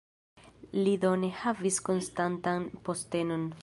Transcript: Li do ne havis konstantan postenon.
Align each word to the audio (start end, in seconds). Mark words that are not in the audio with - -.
Li 0.87 0.95
do 1.03 1.11
ne 1.25 1.31
havis 1.43 1.79
konstantan 1.91 2.69
postenon. 2.89 3.51